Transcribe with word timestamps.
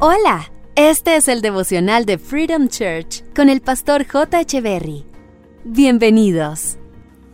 Hola, 0.00 0.52
este 0.76 1.16
es 1.16 1.26
el 1.26 1.42
devocional 1.42 2.04
de 2.04 2.18
Freedom 2.18 2.68
Church 2.68 3.24
con 3.34 3.48
el 3.48 3.60
pastor 3.60 4.06
J. 4.06 4.42
Echeverry. 4.42 5.04
Bienvenidos. 5.64 6.76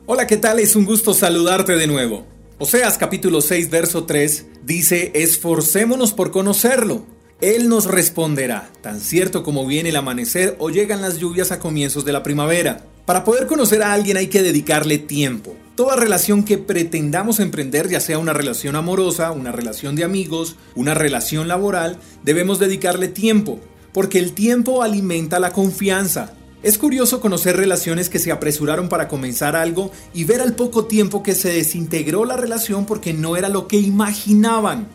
Hola, 0.07 0.27
¿qué 0.27 0.39
tal? 0.39 0.59
Es 0.59 0.75
un 0.75 0.87
gusto 0.87 1.13
saludarte 1.13 1.77
de 1.77 1.87
nuevo. 1.87 2.25
Oseas 2.57 2.97
capítulo 2.97 3.43
6, 3.43 3.69
verso 3.69 4.05
3 4.05 4.47
dice, 4.63 5.11
esforcémonos 5.13 6.15
por 6.15 6.31
conocerlo. 6.31 7.05
Él 7.43 7.69
nos 7.69 7.85
responderá, 7.85 8.71
tan 8.81 8.99
cierto 8.99 9.43
como 9.43 9.67
viene 9.67 9.91
el 9.91 9.97
amanecer 9.97 10.57
o 10.59 10.71
llegan 10.71 11.03
las 11.03 11.19
lluvias 11.19 11.53
a 11.53 11.59
comienzos 11.59 12.07
de 12.07 12.13
la 12.13 12.23
primavera. 12.23 12.87
Para 13.05 13.25
poder 13.25 13.47
conocer 13.47 13.83
a 13.83 13.93
alguien 13.93 14.17
hay 14.17 14.29
que 14.29 14.43
dedicarle 14.43 14.97
tiempo. 14.97 15.55
Toda 15.75 15.97
relación 15.97 16.45
que 16.45 16.57
pretendamos 16.57 17.41
emprender, 17.41 17.89
ya 17.89 17.99
sea 17.99 18.21
una 18.21 18.33
relación 18.33 18.77
amorosa, 18.77 19.33
una 19.33 19.51
relación 19.51 19.97
de 19.97 20.05
amigos, 20.05 20.55
una 20.77 20.95
relación 20.95 21.49
laboral, 21.49 21.99
debemos 22.23 22.61
dedicarle 22.61 23.09
tiempo, 23.09 23.59
porque 23.93 24.21
el 24.21 24.35
tiempo 24.35 24.85
alimenta 24.85 25.41
la 25.41 25.51
confianza. 25.51 26.33
Es 26.63 26.79
curioso 26.79 27.21
conocer 27.21 27.57
relaciones 27.57 28.09
que 28.09 28.21
se 28.21 28.31
apresuraron 28.31 28.89
para 28.89 29.09
comenzar 29.09 29.57
algo 29.57 29.91
y 30.15 30.23
ver 30.23 30.43
al 30.43 30.55
poco 30.55 30.85
tiempo 30.85 31.25
que 31.25 31.35
se 31.35 31.53
desintegró 31.53 32.25
la 32.25 32.37
relación 32.37 32.87
porque 32.87 33.13
no 33.13 33.37
era 33.37 33.49
lo 33.49 33.67
que 33.67 33.79
imaginaban. 33.79 34.87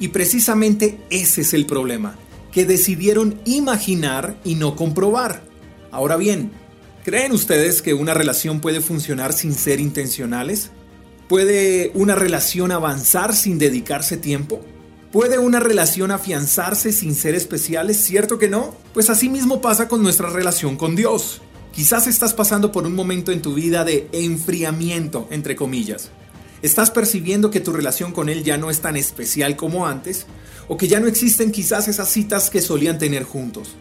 Y 0.00 0.08
precisamente 0.08 0.98
ese 1.10 1.42
es 1.42 1.54
el 1.54 1.64
problema, 1.64 2.16
que 2.50 2.66
decidieron 2.66 3.40
imaginar 3.44 4.36
y 4.44 4.56
no 4.56 4.74
comprobar. 4.74 5.44
Ahora 5.92 6.16
bien, 6.16 6.50
¿Creen 7.04 7.32
ustedes 7.32 7.82
que 7.82 7.92
una 7.92 8.14
relación 8.14 8.60
puede 8.60 8.80
funcionar 8.80 9.34
sin 9.34 9.52
ser 9.52 9.78
intencionales? 9.78 10.70
¿Puede 11.28 11.90
una 11.92 12.14
relación 12.14 12.72
avanzar 12.72 13.36
sin 13.36 13.58
dedicarse 13.58 14.16
tiempo? 14.16 14.62
¿Puede 15.12 15.38
una 15.38 15.60
relación 15.60 16.10
afianzarse 16.10 16.92
sin 16.92 17.14
ser 17.14 17.34
especiales? 17.34 17.98
¿Cierto 17.98 18.38
que 18.38 18.48
no? 18.48 18.74
Pues 18.94 19.10
así 19.10 19.28
mismo 19.28 19.60
pasa 19.60 19.86
con 19.86 20.02
nuestra 20.02 20.30
relación 20.30 20.78
con 20.78 20.96
Dios. 20.96 21.42
Quizás 21.74 22.06
estás 22.06 22.32
pasando 22.32 22.72
por 22.72 22.86
un 22.86 22.94
momento 22.94 23.32
en 23.32 23.42
tu 23.42 23.52
vida 23.52 23.84
de 23.84 24.08
enfriamiento, 24.12 25.28
entre 25.30 25.56
comillas. 25.56 26.08
Estás 26.62 26.90
percibiendo 26.90 27.50
que 27.50 27.60
tu 27.60 27.74
relación 27.74 28.12
con 28.12 28.30
Él 28.30 28.44
ya 28.44 28.56
no 28.56 28.70
es 28.70 28.80
tan 28.80 28.96
especial 28.96 29.56
como 29.56 29.86
antes, 29.86 30.24
o 30.68 30.78
que 30.78 30.88
ya 30.88 31.00
no 31.00 31.06
existen 31.06 31.52
quizás 31.52 31.86
esas 31.86 32.08
citas 32.08 32.48
que 32.48 32.62
solían 32.62 32.98
tener 32.98 33.24
juntos. 33.24 33.76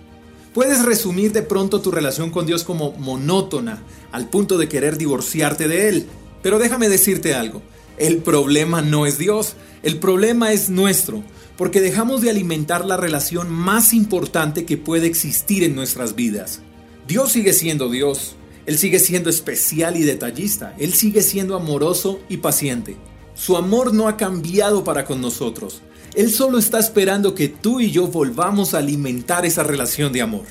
Puedes 0.53 0.85
resumir 0.85 1.31
de 1.31 1.41
pronto 1.41 1.81
tu 1.81 1.89
relación 1.89 2.29
con 2.29 2.45
Dios 2.45 2.63
como 2.63 2.91
monótona, 2.93 3.81
al 4.11 4.29
punto 4.29 4.59
de 4.59 4.69
querer 4.69 4.99
divorciarte 4.99 5.67
de 5.67 5.89
Él. 5.89 6.05
Pero 6.43 6.59
déjame 6.59 6.89
decirte 6.89 7.33
algo, 7.33 7.63
el 7.97 8.17
problema 8.17 8.83
no 8.83 9.07
es 9.07 9.17
Dios, 9.17 9.55
el 9.81 9.97
problema 9.97 10.51
es 10.51 10.69
nuestro, 10.69 11.23
porque 11.57 11.81
dejamos 11.81 12.21
de 12.21 12.29
alimentar 12.29 12.85
la 12.85 12.97
relación 12.97 13.51
más 13.51 13.93
importante 13.93 14.63
que 14.65 14.77
puede 14.77 15.07
existir 15.07 15.63
en 15.63 15.73
nuestras 15.73 16.13
vidas. 16.15 16.61
Dios 17.07 17.31
sigue 17.31 17.53
siendo 17.53 17.89
Dios, 17.89 18.35
Él 18.67 18.77
sigue 18.77 18.99
siendo 18.99 19.31
especial 19.31 19.97
y 19.97 20.03
detallista, 20.03 20.75
Él 20.77 20.93
sigue 20.93 21.23
siendo 21.23 21.55
amoroso 21.55 22.19
y 22.29 22.38
paciente. 22.38 22.95
Su 23.44 23.58
amor 23.58 23.94
no 23.94 24.08
ha 24.08 24.16
cambiado 24.16 24.86
para 24.86 25.03
con 25.03 25.19
nosotros. 25.19 25.81
Él 26.16 26.31
solo 26.31 26.58
está 26.58 26.80
esperando 26.80 27.36
que 27.36 27.50
tú 27.50 27.81
y 27.81 27.91
yo 27.91 28.08
volvamos 28.08 28.73
a 28.73 28.77
alimentar 28.77 29.45
esa 29.45 29.63
relación 29.63 30.13
de 30.13 30.22
amor. 30.22 30.45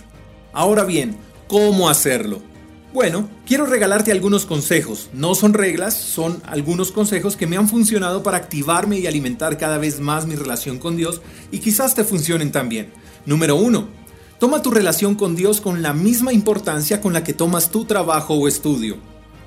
Ahora 0.53 0.85
bien, 0.85 1.17
¿cómo 1.49 1.89
hacerlo? 1.89 2.43
Bueno, 2.93 3.31
quiero 3.47 3.65
regalarte 3.65 4.13
algunos 4.13 4.45
consejos. 4.45 5.09
No 5.15 5.35
son 5.35 5.55
reglas, 5.55 5.95
son 5.95 6.43
algunos 6.45 6.93
consejos 6.93 7.35
que 7.35 7.47
me 7.47 7.57
han 7.57 7.67
funcionado 7.67 8.23
para 8.23 8.37
activarme 8.37 8.99
y 8.99 9.07
alimentar 9.07 9.57
cada 9.57 9.79
vez 9.79 9.99
más 9.99 10.27
mi 10.27 10.35
relación 10.35 10.79
con 10.79 10.95
Dios 10.95 11.23
y 11.51 11.61
quizás 11.61 11.95
te 11.95 12.05
funcionen 12.05 12.53
también. 12.53 12.93
Número 13.25 13.57
1. 13.57 13.89
Toma 14.39 14.61
tu 14.61 14.71
relación 14.71 15.15
con 15.15 15.35
Dios 15.35 15.63
con 15.63 15.81
la 15.81 15.95
misma 15.95 16.35
importancia 16.35 17.01
con 17.01 17.15
la 17.15 17.25
que 17.25 17.33
tomas 17.33 17.71
tu 17.71 17.87
trabajo 17.87 18.35
o 18.35 18.49
estudio. 18.49 18.99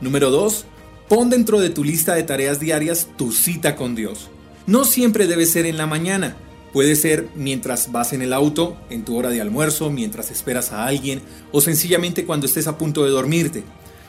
Número 0.02 0.32
2. 0.32 0.66
Pon 1.08 1.30
dentro 1.30 1.60
de 1.60 1.70
tu 1.70 1.84
lista 1.84 2.16
de 2.16 2.24
tareas 2.24 2.60
diarias 2.60 3.10
tu 3.16 3.32
cita 3.32 3.76
con 3.76 3.94
Dios. 3.94 4.32
No 4.66 4.86
siempre 4.86 5.28
debe 5.28 5.46
ser 5.46 5.68
en 5.68 5.78
la 5.78 5.86
mañana. 5.86 6.36
Puede 6.74 6.96
ser 6.96 7.30
mientras 7.36 7.92
vas 7.92 8.12
en 8.14 8.24
el 8.24 8.34
auto, 8.34 8.76
en 8.90 9.06
tu 9.06 9.16
hora 9.16 9.30
de 9.30 9.40
almuerzo, 9.40 9.92
mientras 9.92 10.32
esperas 10.32 10.72
a 10.72 10.88
alguien 10.88 11.22
o 11.52 11.62
sencillamente 11.62 12.26
cuando 12.26 12.48
estés 12.48 12.66
a 12.66 12.80
punto 12.80 13.06
de 13.06 13.12
dormirte. 13.12 13.64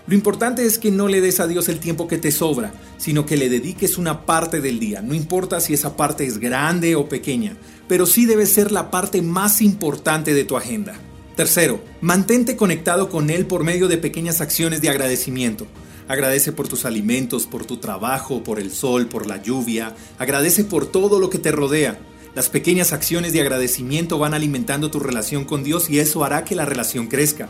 Lo 0.07 0.15
importante 0.15 0.65
es 0.65 0.79
que 0.79 0.91
no 0.91 1.07
le 1.07 1.21
des 1.21 1.39
a 1.39 1.47
Dios 1.47 1.69
el 1.69 1.81
tiempo 1.81 2.09
que 2.09 2.17
te 2.17 2.33
sobra, 2.33 2.73
sino 2.97 3.27
que 3.27 3.37
le 3.37 3.51
dediques 3.51 3.99
una 3.99 4.25
parte 4.25 4.63
del 4.63 4.79
día. 4.79 5.03
No 5.03 5.13
importa 5.13 5.61
si 5.61 5.75
esa 5.75 5.99
parte 5.99 6.25
es 6.25 6.39
grande 6.39 6.97
o 6.97 7.11
pequeña, 7.11 7.59
pero 7.89 8.07
sí 8.07 8.25
debe 8.25 8.47
ser 8.47 8.73
la 8.73 8.91
parte 8.91 9.21
más 9.21 9.61
importante 9.61 10.33
de 10.33 10.45
tu 10.45 10.57
agenda. 10.57 10.95
Tercero, 11.37 11.83
mantente 12.01 12.57
conectado 12.57 13.11
con 13.11 13.29
Él 13.29 13.45
por 13.45 13.65
medio 13.65 13.87
de 13.87 13.99
pequeñas 13.99 14.41
acciones 14.41 14.81
de 14.81 14.89
agradecimiento. 14.89 15.67
Agradece 16.09 16.53
por 16.53 16.69
tus 16.69 16.85
alimentos, 16.85 17.47
por 17.47 17.65
tu 17.65 17.79
trabajo, 17.79 18.45
por 18.45 18.61
el 18.61 18.71
sol, 18.71 19.07
por 19.07 19.27
la 19.27 19.43
lluvia. 19.43 19.95
Agradece 20.19 20.65
por 20.65 20.87
todo 20.87 21.19
lo 21.19 21.31
que 21.31 21.39
te 21.39 21.51
rodea. 21.51 21.99
Las 22.35 22.49
pequeñas 22.49 22.93
acciones 22.93 23.33
de 23.33 23.41
agradecimiento 23.41 24.19
van 24.19 24.35
alimentando 24.35 24.91
tu 24.91 25.01
relación 25.01 25.45
con 25.45 25.65
Dios 25.65 25.91
y 25.91 25.99
eso 25.99 26.23
hará 26.23 26.45
que 26.45 26.55
la 26.55 26.65
relación 26.65 27.09
crezca. 27.09 27.49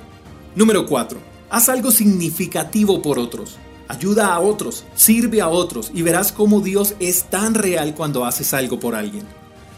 Número 0.55 0.87
4. 0.87 1.19
Haz 1.50 1.69
algo 1.69 1.91
significativo 1.91 3.03
por 3.03 3.19
otros. 3.19 3.59
Ayuda 3.89 4.34
a 4.34 4.41
otros, 4.41 4.84
sirve 4.95 5.41
a 5.41 5.49
otros 5.49 5.91
y 5.93 6.03
verás 6.03 6.33
cómo 6.33 6.61
Dios 6.61 6.95
es 6.99 7.25
tan 7.25 7.55
real 7.55 7.95
cuando 7.95 8.25
haces 8.25 8.55
algo 8.55 8.81
por 8.81 8.95
alguien. 8.95 9.25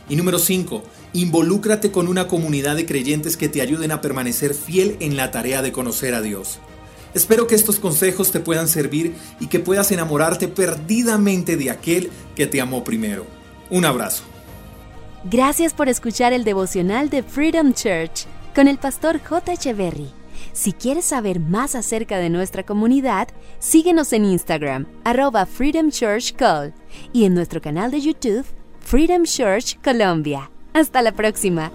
Y 0.09 0.17
número 0.17 0.39
5. 0.39 0.83
Involúcrate 1.15 1.91
con 1.91 2.07
una 2.07 2.29
comunidad 2.29 2.77
de 2.77 2.87
creyentes 2.87 3.37
que 3.37 3.49
te 3.49 3.61
ayuden 3.61 3.91
a 3.91 4.01
permanecer 4.01 4.55
fiel 4.55 4.97
en 5.01 5.17
la 5.17 5.31
tarea 5.31 5.63
de 5.63 5.73
conocer 5.73 6.15
a 6.15 6.23
Dios. 6.23 6.61
Espero 7.15 7.47
que 7.47 7.55
estos 7.55 7.79
consejos 7.79 8.31
te 8.31 8.41
puedan 8.41 8.69
servir 8.69 9.15
y 9.41 9.47
que 9.47 9.61
puedas 9.61 9.91
enamorarte 9.93 10.49
perdidamente 10.49 11.57
de 11.57 11.71
aquel 11.71 12.11
que 12.35 12.47
te 12.47 12.61
amó 12.61 12.85
primero. 12.85 13.27
Un 13.71 13.85
abrazo. 13.85 14.25
Gracias 15.25 15.75
por 15.75 15.89
escuchar 15.89 16.33
el 16.33 16.45
devocional 16.45 17.11
de 17.11 17.23
Freedom 17.23 17.73
Church 17.73 18.27
con 18.55 18.69
el 18.69 18.79
pastor 18.79 19.21
J. 19.23 19.53
Echeverry. 19.53 20.11
Si 20.53 20.73
quieres 20.73 21.05
saber 21.05 21.41
más 21.41 21.75
acerca 21.75 22.19
de 22.19 22.31
nuestra 22.31 22.65
comunidad, 22.65 23.29
síguenos 23.59 24.13
en 24.13 24.25
Instagram, 24.25 24.87
arroba 25.05 25.47
Freedom 25.47 25.91
Church 25.91 26.35
Call, 26.35 26.73
y 27.13 27.25
en 27.25 27.35
nuestro 27.35 27.61
canal 27.61 27.91
de 27.91 28.01
YouTube, 28.01 28.47
Freedom 28.81 29.25
Church 29.25 29.79
Colombia. 29.83 30.51
Hasta 30.73 31.03
la 31.03 31.13
próxima. 31.13 31.71